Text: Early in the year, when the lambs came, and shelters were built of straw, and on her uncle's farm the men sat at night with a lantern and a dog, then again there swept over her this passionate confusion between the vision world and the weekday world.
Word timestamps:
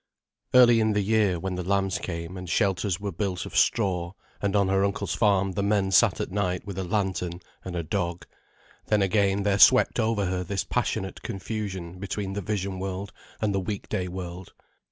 Early 0.55 0.79
in 0.79 0.93
the 0.93 1.01
year, 1.01 1.39
when 1.39 1.53
the 1.53 1.63
lambs 1.63 1.99
came, 1.99 2.35
and 2.35 2.49
shelters 2.49 2.99
were 2.99 3.11
built 3.11 3.45
of 3.45 3.55
straw, 3.55 4.13
and 4.41 4.55
on 4.55 4.67
her 4.67 4.83
uncle's 4.83 5.13
farm 5.13 5.51
the 5.51 5.61
men 5.61 5.91
sat 5.91 6.19
at 6.19 6.31
night 6.31 6.65
with 6.65 6.79
a 6.79 6.83
lantern 6.83 7.39
and 7.63 7.75
a 7.75 7.83
dog, 7.83 8.25
then 8.87 9.03
again 9.03 9.43
there 9.43 9.59
swept 9.59 9.99
over 9.99 10.25
her 10.25 10.43
this 10.43 10.63
passionate 10.63 11.21
confusion 11.21 11.99
between 11.99 12.33
the 12.33 12.41
vision 12.41 12.79
world 12.79 13.11
and 13.41 13.53
the 13.53 13.59
weekday 13.59 14.07
world. 14.07 14.53